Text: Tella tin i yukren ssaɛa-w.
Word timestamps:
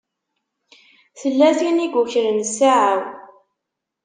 Tella 1.19 1.49
tin 1.59 1.77
i 1.85 1.87
yukren 1.89 2.37
ssaɛa-w. 2.49 3.01